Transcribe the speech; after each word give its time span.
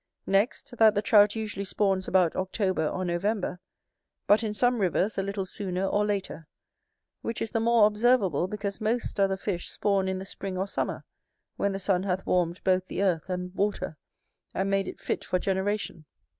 Next, 0.25 0.75
that 0.79 0.95
the 0.95 1.01
Trout 1.03 1.35
usually 1.35 1.63
spawns 1.63 2.07
about 2.07 2.35
October 2.35 2.87
or 2.87 3.05
November, 3.05 3.59
but 4.25 4.43
in 4.43 4.55
some 4.55 4.79
rivers 4.79 5.15
a 5.15 5.21
little 5.21 5.45
sooner 5.45 5.85
or 5.85 6.03
later; 6.03 6.47
which 7.21 7.39
is 7.39 7.51
the 7.51 7.59
more 7.59 7.85
observable, 7.85 8.47
because 8.47 8.81
most 8.81 9.19
other 9.19 9.37
fish 9.37 9.69
spawn 9.69 10.07
in 10.07 10.17
the 10.17 10.25
spring 10.25 10.57
or 10.57 10.65
summer, 10.65 11.03
when 11.55 11.71
the 11.71 11.79
sun 11.79 12.01
hath 12.01 12.25
warmed 12.25 12.63
both 12.63 12.87
the 12.87 13.03
earth 13.03 13.29
and 13.29 13.53
water, 13.53 13.95
and 14.55 14.71
made 14.71 14.87
it 14.87 14.99
fit 14.99 15.23
for 15.23 15.37
generation. 15.37 16.05